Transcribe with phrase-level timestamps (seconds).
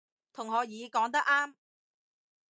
[0.33, 1.53] 同學乙講得啱